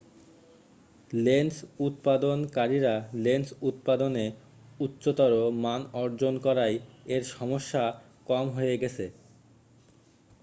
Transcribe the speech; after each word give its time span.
lens 1.17 1.55
উৎপাদন 1.79 2.37
কারীরা 2.53 2.93
lens 3.17 3.47
উৎপাদনে 3.61 4.25
উচ্চতর 4.79 5.31
মান 5.63 5.81
অর্জন 5.95 6.33
করায় 6.45 6.75
এর 7.07 7.23
সমস্যা 7.33 7.83
কম 8.27 8.45
হয়ে 8.49 8.75
গেছে 8.77 9.05